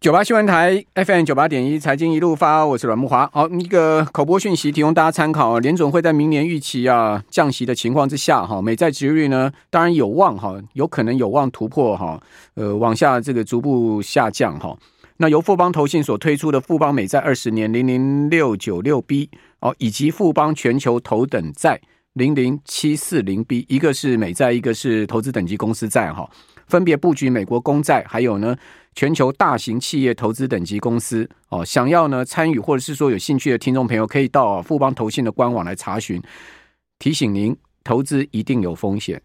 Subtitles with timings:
[0.00, 3.28] 九八新闻台 FM 九八点一财经一路发，我是阮木华。
[3.34, 5.58] 好，一个口播讯息提供大家参考。
[5.58, 12.18] 联准会在明年预期啊降息的情况之下，哈，美债殖率呢，当然有望哈，有可能有望突破哈，
[12.54, 14.74] 呃，往下这个逐步下降哈。
[15.18, 19.28] 那由富邦投信所推出的富邦美债二十年零零六九六 B
[19.58, 21.78] 哦，以及富邦全球头等债
[22.14, 26.26] 零零七四零 B，一个是美债，一个是投资等级公司债哈。
[26.70, 28.56] 分别布局美国公债，还有呢
[28.94, 31.64] 全球大型企业投资等级公司哦。
[31.64, 36.22] 想要呢参与或者是说有兴趣的听众朋友，可以到富邦投信的官网来查询。
[36.98, 39.20] 提醒您，投资一定有风险，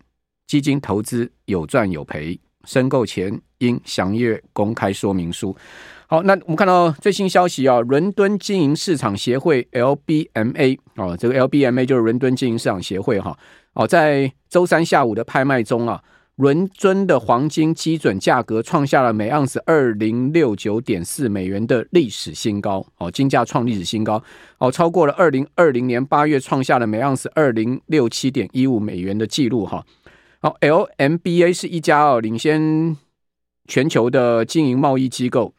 [0.47, 5.55] 基金投资有赚有赔，申购前应详阅公开说明书。
[6.07, 13.37] 好，那我们看到最新消息啊，伦敦经营市场协会 LBMA 哦，这个 LBMA 就是伦敦经营市场协会哈
[13.73, 16.01] 哦，在周三下午的拍卖中啊。
[16.35, 24.21] 伦敦的黄金基准价格创下了每盎司二零六九点四美元的历史新高，哦，金价创历史新高，
[24.57, 29.85] 哦，超过了二零二零年八月创下了每盎司二零六七点一五美元的记录，哈，
[30.41, 32.97] 好，LMBA 是一家哦领先
[33.65, 35.53] 全球的经营贸易机构，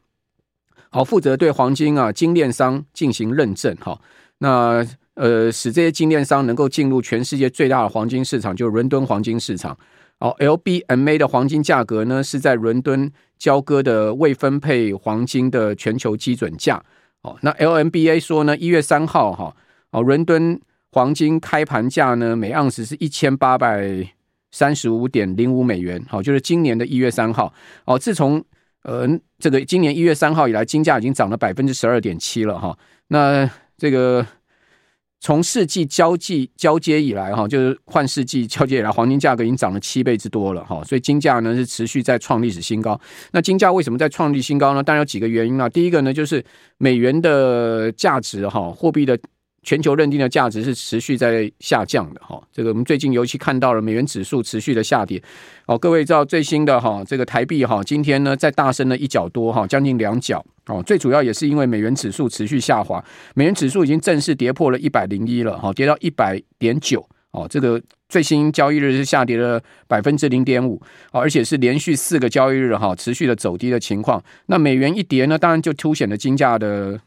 [0.90, 3.98] 好，负责对黄金啊精炼商进行认证，哈，
[4.40, 9.74] 那呃使这些精炼商能够进入全世界最大的黄金市场，就是伦敦黄金市场。
[10.18, 16.82] 哦，LBMA 的黄金价格呢，是在伦敦交割的未分配黄金的全球基准价。
[17.20, 19.54] 哦，那 LMBA 说呢，一月三号哈，
[19.90, 20.58] 哦，伦敦
[20.92, 24.08] 黄金开盘价呢，每盎司是一千八百
[24.50, 26.02] 三十五点零五美元。
[26.08, 27.52] 好，就是今年的一月三号。
[27.84, 28.42] 哦，自从
[28.84, 29.06] 呃
[29.38, 32.78] 这个今年一月三号以来，金价已经涨了百分之十二点七了哈。
[33.08, 34.26] 那这个。
[35.20, 43.00] 从世纪交际交接以来，哈，就是换世纪交接以来，黄金价格已经涨了七倍之多了，哈，所以金价呢是持续在创历史新高。
[43.32, 44.82] 那金价为什么在创历史新高呢？
[44.82, 45.68] 当然有几个原因啊。
[45.68, 46.44] 第一个呢，就是
[46.78, 49.18] 美元的价值，哈，货币的。
[49.66, 55.20] 全球认定的价值是持续在下降的哈，这个我们最近尤其看到了美元指数持续的下跌。
[55.66, 60.80] 哦，各位知道最新的哈，这个台币哈，今天呢再大升了一角多哈，将近两角哦。
[60.84, 63.04] 最主要也是因为美元指数持续下滑，
[63.34, 67.48] 美元指数已经正式跌破了一百零一了哈，跌到一百点九哦。
[67.50, 74.22] 这个最新交易日是下跌了百分之零点五，而且是连续四个交易日哈持续的走低的情况。
[74.46, 77.00] 那美元一跌呢，当然就凸显了金价的。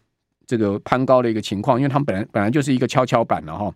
[0.50, 3.72] 这个攀高的一个情况，因为他们本来本来就是一个跷跷板了哈。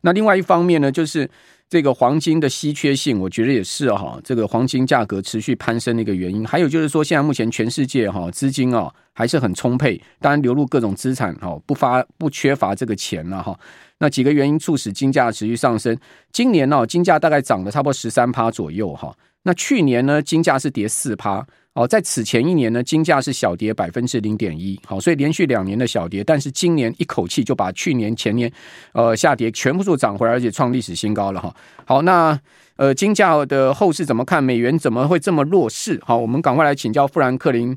[0.00, 1.30] 那另外一方面呢，就是
[1.68, 6.44] 这个黄金的稀缺性，我觉得也是哈，这个黄金价格持续攀升的一个原因。
[6.44, 13.56] 还有就是说，现在目前全世界哈资金啊还是很充沛，当然流入各种资产哈，不发不缺乏这个钱了哈。
[13.98, 15.96] 那几个原因促使金价持续上升。
[16.32, 19.16] 今年呢，金价大概涨了差不多十三趴左右哈。
[19.44, 21.46] 那去年呢，金价是跌四趴。
[21.74, 28.52] 哦，在此前一年呢，金价是小跌百分之零点一，好，所以连续两年的小跌，但是今年一口气就把去年前年
[28.92, 31.54] 呃下跌全部都涨回来，而且创历史新高了哈。
[31.86, 32.38] 好，那
[32.76, 34.44] 呃金价的后市怎么看？
[34.44, 35.98] 美元怎么会这么弱势？
[36.04, 37.74] 好，我们赶快来请教富兰克林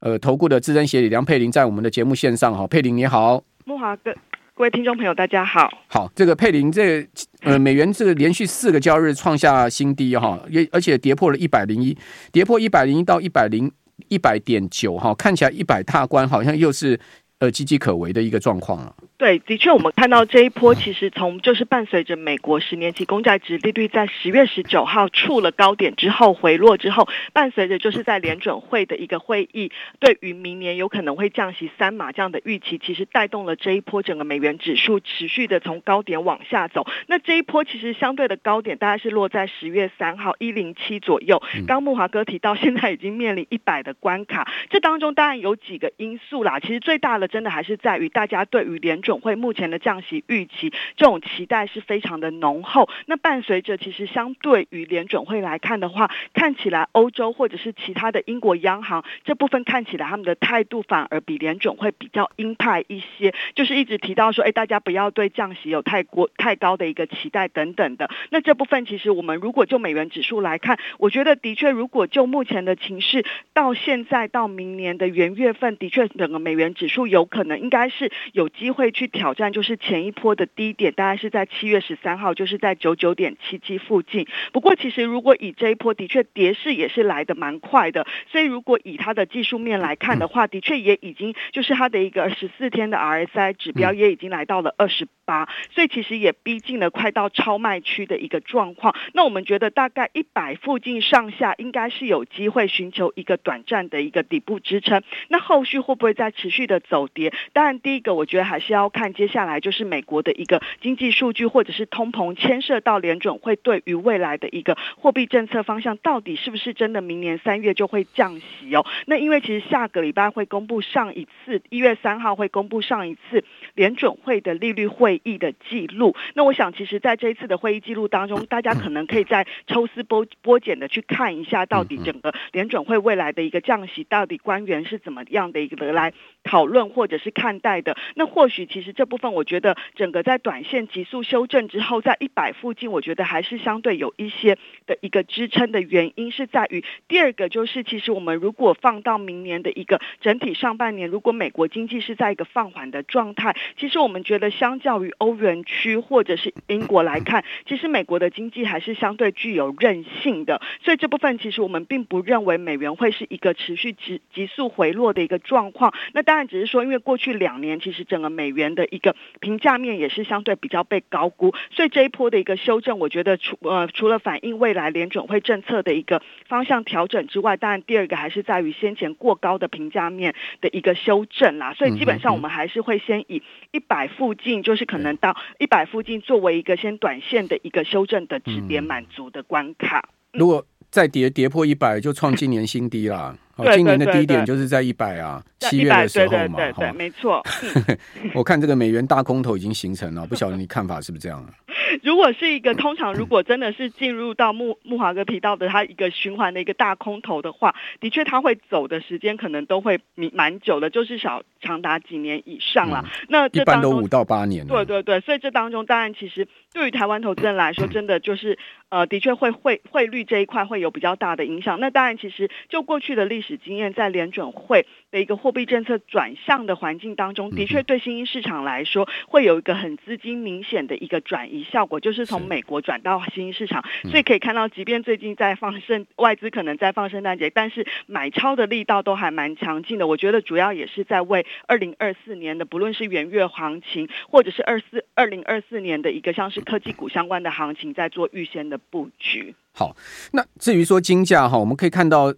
[0.00, 2.56] 呃投顾的资深协理梁佩玲，在我们的节目线上。
[2.56, 4.14] 好，佩玲你好，慕驊哥。
[4.56, 5.70] 各位听众朋友，大家好。
[5.86, 7.08] 好，这个佩林，这个、
[7.42, 11.94] 呃，美元这个连续四个交易日创下新低哈，也而且跌破了一百零一，
[12.32, 13.70] 跌破一百零一到一百零
[14.08, 16.98] 一百点九哈，看起来一百大关好像又是
[17.38, 18.94] 呃岌岌可危的一个状况了。
[19.18, 36.86] 对，的确，我们看到这一波，其实从就是伴随着美国十年期公债值利率在十月十九号触了高点之后回落之后，伴随着就是在联准会的一个会议，对于明年有可能会降息三码这样的预期，其实带动了这一波整个美元指数持续的从高点往下走。
[37.06, 41.42] 那这一波其实相对的高点大概是落在十月三号一零七左右。
[41.66, 46.60] 刚木华哥提到，现在已经面临一百的关卡，这当中当然有几个因素啦。
[46.60, 52.88] 其实最大的真的还是在于大家对于联准会目前的降息预期，这种期待是非常的浓厚。
[53.06, 68.10] 那伴随着，其实相对于联准会来看的话，看起来欧洲或者是其他的英国央行这部分看起来他们的态度反而比联准会比较鹰派一些，就是一直提到说，哎，大家不要对降息有太过太高的一个期待等等的。
[68.30, 73.24] 那这部分其实我们如果就美元指数来看，我觉得的确，如果就目前的情势，
[73.54, 78.90] 到现在到明年的元月份，的确整个美元指数有可能应该是有机会。
[78.96, 84.26] 去挑战，就是前一波的低点，大概是在七月十三号，就是在九九点七七附近。
[84.52, 98.94] 不过，其实如果以这一波的确跌势也是来的蛮快的，所以如果以它的技术面来看的话，的确也已经就是它的一个十四天的 RSI 指标也已经来到了二十八，所以其实也逼近了快到超卖区的一个状况。
[99.12, 105.02] 那我们觉得大概一百附近上下应该是有机会寻求一个短暂的一个底部支撑。
[105.28, 107.34] 那后续会不会再持续的走跌？
[107.52, 118.84] 当然，第一个我觉得还是要看接下来就是美国的一个经济数据，或者是通膨牵涉到联准会对于未来的一个货币政策方向，到底是不是真的明年三月就会降息哦？
[119.06, 123.44] 那因为其实下个礼拜会公布上一次一月三号会公布上一次
[123.74, 126.14] 联准会的利率会议的记录。
[126.34, 136.12] 那我想，其实在这一次的会议记录当中，大家可能可以再抽丝剥剥茧的去看一下，到底整个联准会未来的一个降息，到底官员是怎么样的一个来
[136.44, 137.96] 讨论或者是看待的。
[138.14, 160.60] 那或许其实这部分，我觉得整个在短线急速修正之后，在一百附近，我觉得还是相对有一些的一个支撑的原因是在于第二个，就是其实我们如果放到明年的一个整体上半年，如果美国经济是在一个放缓的状态，其实我们觉得相较于欧元区或者是英国来看，其实美国的经济还是相对具有韧性的。
[160.84, 165.94] 所以这部分其实我们并不认为美元会是一个持续急急速回落的一个状况。
[166.12, 181.72] 那当然只是说，因为过去两年其实整个美元的一个评价面也是相对比较被高估，所以这一波的一个修正，我觉得除呃除了反映未来联准会政策的一个方向调整之外，当然第二个还是在于先前过高的评价面的一个修正啦。
[181.74, 183.42] 所以基本上我们还是会先以
[183.72, 190.08] 一百附近，就是可能到一百附近作为一个先短线的一个修正的止跌满足的关卡。
[190.32, 193.36] 如果再跌跌破一百，就创今年新低啦。
[193.56, 197.42] 哦，今年的低点就是在一百啊，七月的时候嘛，对，对，对，没错。
[198.34, 201.44] 我看这个美元大空头已经形成了，不晓得你看法是不是这样？
[202.02, 209.98] 如果是一个通常，如果真的是进入到木木华哥提到的它一个循环的一个大空头的话，的确它会走的时间可能都会
[210.32, 213.02] 蛮久的，就是少长达几年以上了。
[213.04, 214.66] 嗯、那这一般都五到八年。
[214.66, 218.58] 对对对，所以这当中当然其实对于台湾投资人来说，真的就是
[218.96, 221.78] 呃，的确会汇汇率这一块会有比较大的影响。
[221.80, 233.84] 那当然，其实就过去的历史经验，在联准会的一个货币政策转向的环境当中，的确对新兴市场来说会有一个很资金明显的一个转移效果，就是从美国转到新兴市场。
[234.04, 240.06] 所以可以看到，即便最近在放圣外资可能在放圣诞节，但是买超的力道都还蛮强劲的。
[240.06, 249.54] 我觉得主要也是在为二零二四年的不论是元月行情，或者是二四二零二四年的一个像是科技股相关的行情，在做预先的布局。
[249.72, 249.96] 好，
[250.32, 252.34] 那至于说金价哈，我们可以看到。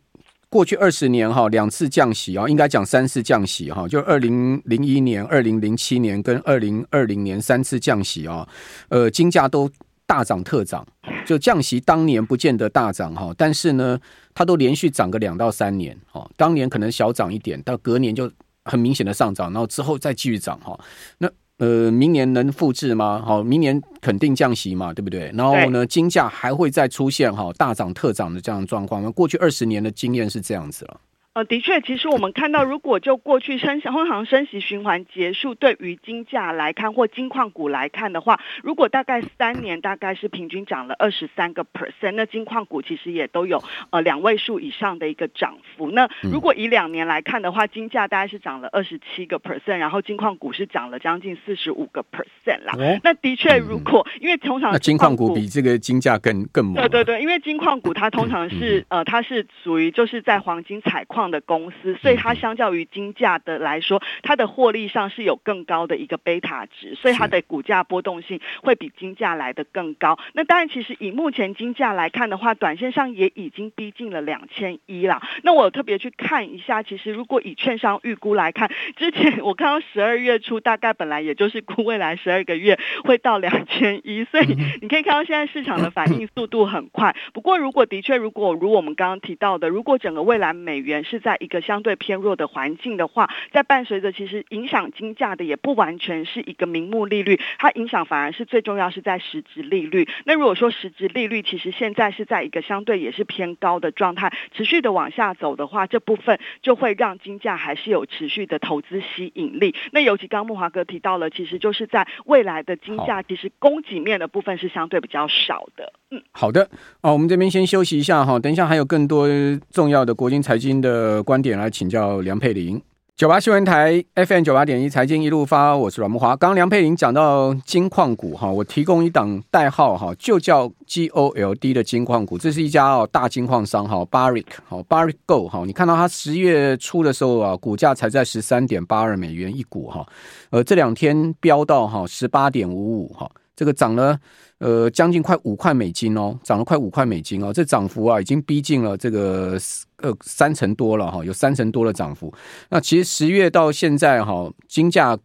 [0.51, 8.49] 过去二十年哈，两次降息啊，应该讲三次降息哈，就二零零一年、二零零七年跟二零二零年三次降息啊，
[8.89, 9.71] 呃，金价都
[10.07, 10.87] 大涨特涨。
[11.27, 14.01] 就降息当年不见得大涨哈，但是呢，
[14.33, 18.33] 它都连续涨个两到三年哈，当年可能小涨一点，到隔年就
[18.65, 20.81] 很明显的上涨，然后之后再继续涨哈，
[21.19, 21.31] 那。
[21.59, 23.23] 呃，明年能复制吗？
[23.25, 25.31] 好，明年肯定降息嘛，对不对？
[25.35, 29.11] 然后呢，金价还会再出现哈大涨特涨的这样的状况吗？
[29.11, 31.01] 过去二十年的经验是这样子了。
[31.39, 45.93] 呃，的确，其实我们看到，如果就过去升通常升息循环结束，对于金价来看或金矿股来看的话，如果大概三年大概是平均涨了二十三个 percent，那金矿股其实也都有呃两位数以上的一个涨幅。
[45.93, 52.75] 那如果以两年来看的话，金价大概是涨了二十七个 percent，然后金矿股是涨了将近四十五个 percent 啦。
[52.77, 56.75] 哦、那的确，如果、嗯、因为通常金矿股比这个金价更更猛。
[56.75, 70.19] 对对对，因为金矿股它通常是、嗯、呃它是属于就是在黄金采矿的公司，所以它相较于金价的来说，它的获利上是有更高的一个贝塔值，所以它的股价波动性会比金价来的更高。
[70.33, 75.21] 那当然，其实以目前金价来看的话，短线上也已经逼近了两千一了。
[75.43, 87.15] 那我特别去看一下，其实如果以券商预估来看，之前我看到十二月初大概本来也就是估未来十二个月会到两千一，所以你可以看到现在市场的反应速度很快。
[87.33, 100.07] 不过，如果的确，如果如我们刚刚提到的，如果整个未来美元是在一个相对偏弱的环境的话，在伴随着其实影响金价的也不完全是一个名目利率，它影响反而是最重要是在实质利率。
[100.25, 109.75] 那如果说实质利率其实现在是在一个相对也是偏高的状态，持续的往下走的话，这部分就会让金价还是有持续的投资吸引力。
[109.93, 115.93] 那尤其刚刚慕驊哥提到了，其实就是在未来的金价其实供给面的部分是相对比较少的。
[116.11, 116.69] 嗯，好的，
[117.03, 119.29] 哦，我们这边先休息一下哈，等一下还有更多
[119.71, 122.83] 重要的国金财经的呃观点来请教梁佩玲。
[123.17, 126.37] 九八新闻台 FM 九八点一财经一路发，我是阮慕华。
[126.37, 140.07] 刚梁佩玲讲到金矿股哈，我提供一档代号哈，就叫 GOLD 的金矿股，这是一家哦大金矿商哈，Barrick 好 Barrick Gold 哈，你看到它十月初的时候啊，股价才在十三点八二美元一股哈，
[140.51, 143.29] 呃这两天飙到哈十八点五五哈，
[143.59, 144.17] 这个涨了。
[144.59, 149.57] 呃，将近快五块美金哦，涨了快五块美金哦，这涨幅啊，已经逼近了这个
[149.99, 152.35] 呃三成多了哈，有三成多的涨幅。
[152.69, 155.17] 那其实十月到现在哈，金价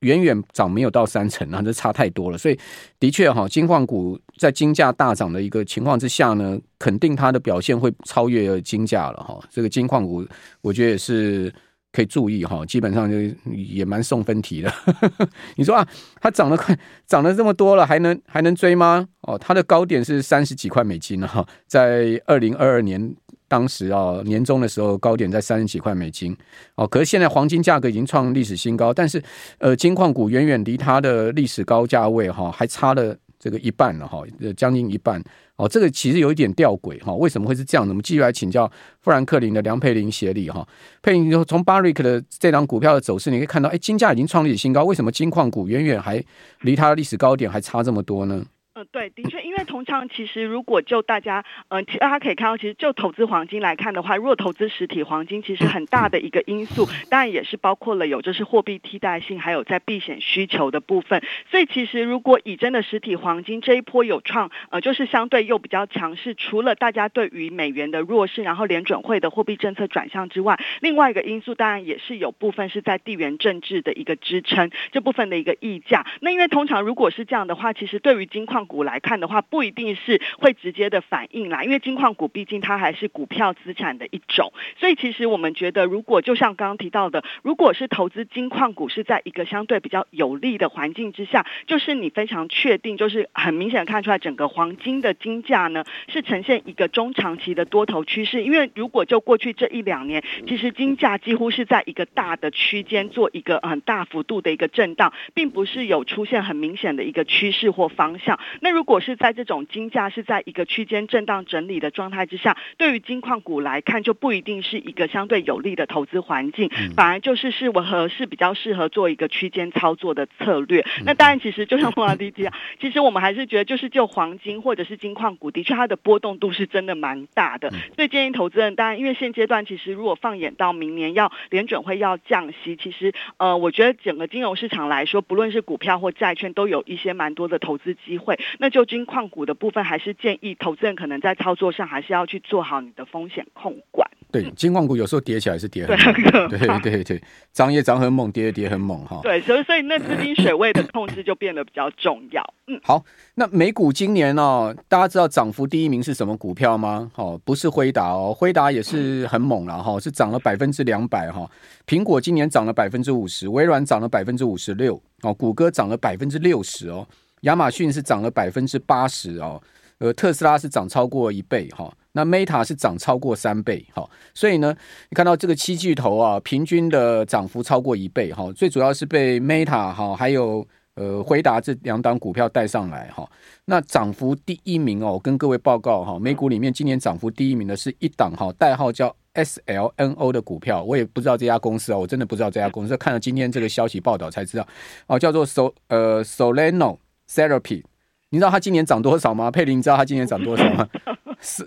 [0.00, 2.36] 远远涨没有到三成啊，这差太多了。
[2.36, 2.58] 所以
[3.00, 9.40] 的确哈，金矿股在金价大涨的一个情况之下呢，肯定它的表现会超越金价了哈。
[9.50, 10.22] 这个金矿股，
[10.60, 11.50] 我觉得也是。
[11.94, 13.16] 可以注意哈，基本上就
[13.52, 14.72] 也蛮送分题的。
[15.54, 15.86] 你说啊，
[16.20, 19.06] 它涨了快涨了这么多了，还能还能追吗？
[19.20, 23.14] 哦，它的高点是三十几块美金哈，在二零二二年
[23.46, 26.36] 当时啊年中的时候，高点在三十几块美金
[26.74, 26.84] 哦。
[26.84, 29.22] 可是现在黄金价格已经创历史新高，但是
[29.58, 34.22] 呃，金矿股远远离它的历史高价位哈还差了这个一半了哈，
[34.56, 35.22] 将近一半。
[35.56, 37.92] 哦，这个其实有一点吊诡哈，为什么会是这样的？
[37.92, 38.70] 我们继续来请教
[39.02, 40.66] 富兰克林的梁佩玲协理哈。
[41.02, 46.24] 佩玲，从巴瑞克的这档股票的走势，你可以看到，哎，金价已经创历史新高，为什么金矿股远远还
[46.62, 48.42] 离它的历史高点还差这么多呢？
[48.90, 61.22] 对，的确，因为通常其实如果就大家，嗯、呃，大家可以看到，其实就投资黄金来看的话，如果投资实体黄金，其实很大的一个因素，当然也是包括了有就是货币替代性，还有在避险需求的部分。
[61.50, 76.06] 所以其实如果以真的实体黄金这一波有创，呃，就是相对又比较强势，除了大家对于美元的弱势，然后联准会的货币政策转向之外，另外一个因素当然也是有部分是在地缘政治的一个支撑，这部分的一个溢价。
[76.20, 108.40] 那因为通常如果是这样的话，其实对于金矿股股来看的话，不一定是会直接的反应啦，因为金矿股毕竟它还是股票资产的一种，所以其实我们觉得，如果就像刚刚提到的，如果是投资金矿股是在一个相对比较有利的环境之下，就是你非常确定，就是很明显看出来整个黄金的金价呢是呈现一个中长期的多头趋势，因为如果就过去这一两年，其实金价几乎是在一个大的区间做一个很大幅度的一个震荡，并不是有出现很明显的一个趋势或方向。
[108.64, 120.82] 那如果是在这种金价是在一个区间震荡整理的状态之下，对于金矿股来看，就不一定是一个相对有利的投资环境，反而就是适合是比较适合做一个区间操作的策略。
[121.04, 127.68] 那当然，其实就像莫拉迪提啊，其实我们还是觉得，就是就黄金或者是金矿股，的确它的波动度是真的蛮大的。
[127.94, 138.38] 所以建议投资人，当然因为现阶段其实如果放眼到明年要联准会要降息，其实呃，我觉得整个金融市场来说，不论是股票或债券，都有一些蛮多的投资机会。
[138.58, 144.08] 那就金矿股的部分，还是建议投资人可能在操作上，还是要去做好你的风险控管。
[144.30, 147.22] 对，金矿股有时候跌起来是跌很猛，对对对对，
[147.52, 149.20] 涨也涨很猛，跌也跌很猛哈。
[149.22, 152.42] 对，所以所以那资金水位的控制就变得比较重要。
[152.66, 153.04] 嗯，好，
[153.36, 157.12] 那美股今年哦，大家知道涨幅第一名是什么股票吗？
[157.14, 161.48] 哦，不是辉达哦，辉达也是很猛了哈，是涨了百分之两百哈。
[161.86, 167.06] 苹果今年涨了百分之五十，微软涨了百分之五十六哦，谷歌涨了百分之六十哦。
[167.44, 169.62] 亚马逊是涨了百分之八十哦，
[169.98, 174.74] 呃，特斯拉是涨超过一倍哈，那 Meta 是涨超过三倍哈，所以呢，
[175.08, 183.30] 你看到这个七巨头啊，平均的涨幅超过一倍哈，最主要是被 Meta 哈，还有呃辉达这两档股票带上来哈，
[183.66, 194.66] 那涨幅第一名哦，我跟各位报告哈，美股里面今年涨幅第一名的是一档哈，代号叫 SLNO 的股票，我也不知道这家公司啊，我真的不知道这家公司，看了今天这个消息报道才知道
[195.06, 196.96] 哦，叫做 So 呃 Soleno。
[197.28, 197.82] Therapy，
[198.30, 199.50] 你知道它今年涨多少吗？
[199.50, 200.88] 佩林，你知道它今年涨多少吗？
[201.40, 201.66] 是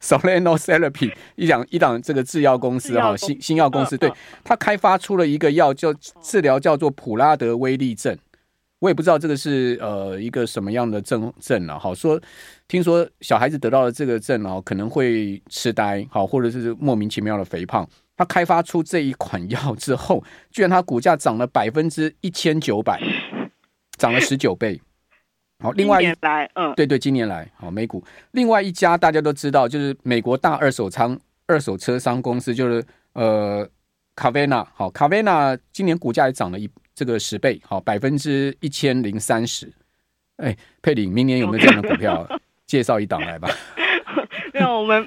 [0.00, 4.10] Soleno Therapy 一档一档这个制药公司哈，新新药公司，对，
[4.44, 8.16] 它开发出了一个药叫治疗叫做普拉德威利症，
[8.78, 11.76] 我也不知道这个是呃一个什么样的症症啊。
[11.76, 12.20] 好说，
[12.68, 17.88] 听说小孩子得到了这个症啊，可能会痴呆，好或者是莫名其妙的肥胖。
[18.16, 23.00] 他开发出这一款药之后，居然它股价涨了百分之一千九百。
[23.98, 24.80] 涨了十九倍，
[25.58, 33.68] 好，另外一来，嗯，对对，今年来，好，美股另外一家大家都知道，就是美国大二手仓二手车商公司，就是呃
[34.16, 39.72] ，Carvana，好，Carvana 今年股价也涨了一这个十倍，好，百分之一千零三十，
[40.36, 42.26] 哎，佩玲，明年有没有这样的股票？
[42.68, 43.48] 介绍一档来吧。
[44.52, 45.02] 没有，我们。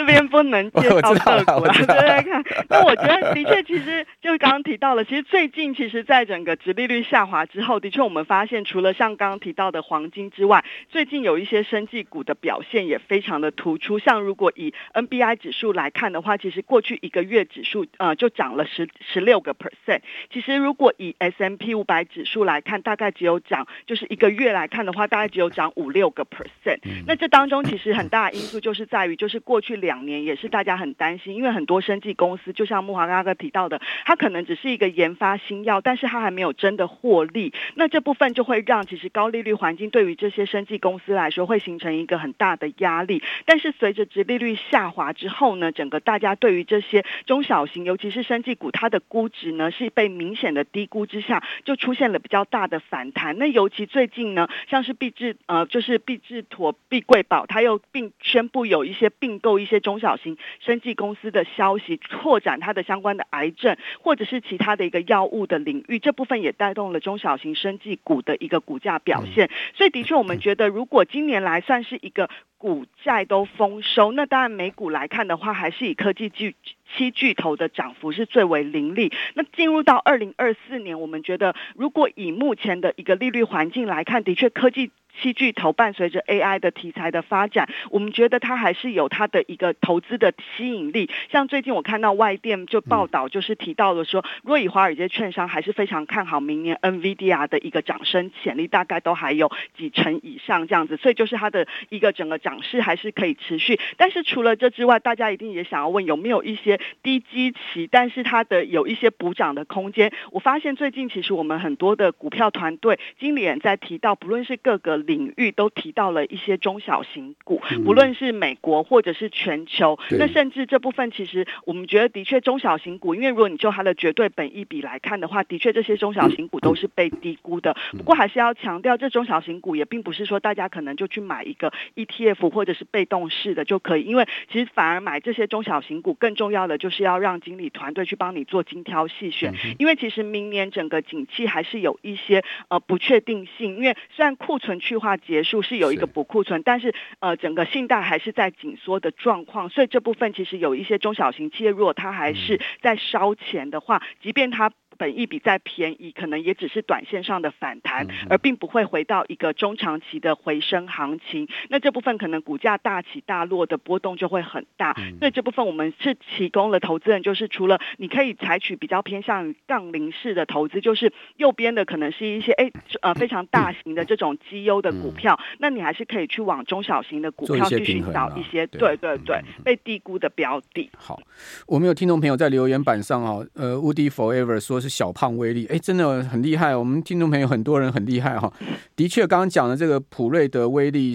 [0.00, 2.42] 这边不能介绍个股啊，对对看。
[2.70, 13.98] 那我觉得的确，其实就刚刚提到了，其实最近其实在整个殖利率下滑之后，的确我们发现，除了像刚刚提到的黄金之外，最近有一些生技股的表现也非常的突出。
[13.98, 20.00] 像如果以 NBI 指数来看的话，其实过去一个月指数呃就涨了十十六个 percent。
[20.32, 26.78] 其实如果以 S M P 五百指数来看，大概只有涨，就是一个月来看的话，大概只有涨五六个 percent。
[27.06, 37.52] 那这当中其实很大的因素就是在于，就是过去两年也是大家很担心，因为很多生技公司，就像慕驊刚刚提到的，它可能只是一个研发新药，但是它还没有真的获利。
[37.74, 43.20] 那这部分就会让其实高利率环境对于这些生技公司来说，会形成一个很大的压力。
[43.46, 53.36] 但是随着殖利率下滑之后呢，整个大家对于这些中小型，尤其是生技股，它的估值呢是被明显的低估之下，就出现了比较大的反弹。
[53.38, 69.50] 那尤其最近呢，像是必智呃，就是必智妥、必贵宝，它又并宣布有一些并购一些中小型生技公司的消息，拓展它的相关的癌症或者是其他的一个药物的领域，这部分也带动了中小型生技股的一个股价表现。
[69.74, 76.54] 所以的确，我们觉得如果今年来算是一个股债都丰收，那当然美股来看的话，还是以科技巨
[76.94, 79.10] 七巨头的涨幅是最为凌厉。
[79.32, 84.90] 那进入到二零二四年，我们觉得如果以目前的一个利率环境来看，的确科技。
[85.20, 91.10] 七巨头伴随着 AI 的题材的发展，我们觉得它还是有它的一个投资的吸引力。
[91.32, 103.78] 像最近我看到外电就报道，就是提到了说，若以华尔街券商还是非常看好明年 NVIDIA 的一个涨升潜力，大概都还有几成以上这样子，所以就是它的一个整个涨势还是可以持续。
[103.96, 110.12] 但是除了这之外，大家一定也想要问有没有一些低基期，但是它的有一些补涨的空间。
[110.30, 115.00] 我发现最近其实我们很多的股票团队经理人在提到，不论是各个。
[115.10, 127.76] 领域都提到了一些中小型股，不论是美国或者是全球，那甚至这部分其实我们觉得的确中小型股，因为如果你就它的绝对本益比来看的话，的确这些中小型股都是被低估的。
[127.96, 154.70] 不过还是要强调，这中小型股也并不是说大家可能就去买一个 ETF 或者是被动式的就可以，因为其实反而买这些中小型股更重要的就是要让经理团队去帮你做精挑细选，因为其实明年整个景气还是有一些呃不确定性，因为虽然库存去化结束是有一个补库存，但是呃整个信贷还是在紧缩的状况，所以这部分其实有一些中小型企业，如果它还是在烧钱的话，即便它。
[155.00, 161.48] 本益比再便宜，可能也只是短线上的反弹，而并不会回到一个中长期的回升行情。
[161.70, 164.94] 那这部分可能股价大起大落的波动就会很大。
[165.18, 180.90] 所以这部分我们是提供了投资人，就是除了你可以采取比较偏向于杠铃式的投资，就是右边的可能是一些诶呃 非常大型的这种绩优的股票，那你还是可以去往中小型的股票去寻找一些对对对被低估的标的。
[180.94, 181.18] 好，
[181.66, 184.89] 我们有听众朋友在留言板上啊，呃，Woody Forever 说是。
[184.90, 186.76] 小胖威力，哎，真的很厉害。
[186.76, 188.52] 我们听众朋友很多人很厉害哈。
[188.96, 191.14] 的确，刚刚讲的这个普瑞德威力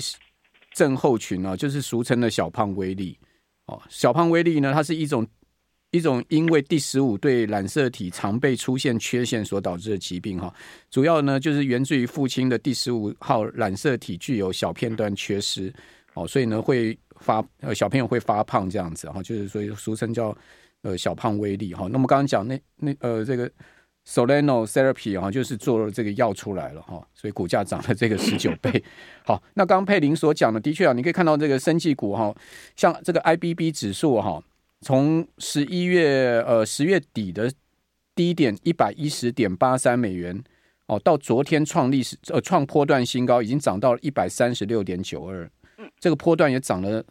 [0.73, 3.19] 症候群啊，就是俗称的小胖威力。
[3.67, 5.27] 哦，小胖威力呢，它是一种
[5.91, 10.51] 一种因为第十五对染色体常被出现缺陷所导致的疾病哈。
[10.89, 15.71] 主要呢就是源自于父亲的第十五号染色体具有小片段缺失
[16.13, 20.35] 哦，所以呢会发呃小朋友会发胖这样子哈，就是所以俗称叫。
[20.86, 23.50] 呃，小胖威力哈，那么刚刚讲那那呃这个
[24.08, 28.84] Soleno Therapy 哈，就是做了这个药出来了哈，所以股价涨了这个十九倍。
[29.24, 32.32] 好，那刚刚佩林所讲的，的确啊，你可以看到这个生技股哈，
[32.76, 34.39] 像这个 IBB 指数哈，
[34.82, 37.52] 从十一月呃十月底的
[38.13, 40.39] 低点一百一十点八三美元
[40.86, 45.50] 哦，到昨天创历史呃创波段新高，已经涨到了一百三十六点九二，
[46.00, 47.04] 这个波段也涨了。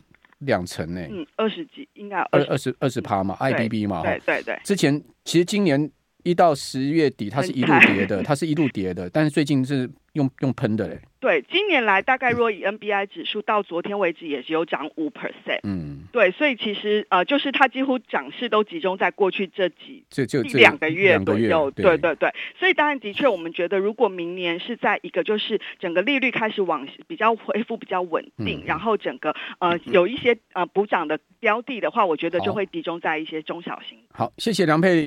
[0.44, 1.00] 两成呢？
[1.10, 4.58] 嗯，二十几应该二二十二十趴嘛，IBB 嘛，对对对。
[4.64, 5.90] 之前其实今年
[6.22, 10.98] 一到十月底，它是一路跌的，它是一路跌的，但是最近是用用喷的嘞。
[11.20, 15.60] 对，今年来大概若以 NBI 指数到昨天为止也是有涨五 percent。
[15.62, 21.70] 嗯，对，所以其实呃，就是它几乎涨势都集中在过去这几这就两个月左右。
[21.70, 33.98] 对对对，对，所以当然的确，我们觉得如果明年是在一个就是整个利率开始往比较恢复比较稳定，嗯、然后整个呃有一些呃补涨的标的的话，我觉得就会集中在一些中小型。
[34.12, 35.02] 好，谢谢梁佩。